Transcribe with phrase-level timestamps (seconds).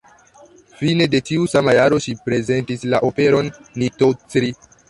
[0.79, 4.55] Fine de tiu sama jaro ŝi prezentis la operon "Nitocri".